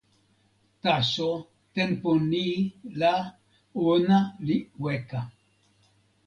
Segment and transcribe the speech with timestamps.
[0.83, 1.29] taso
[1.75, 2.47] tenpo ni
[2.99, 3.13] la
[3.93, 5.19] ona li weka.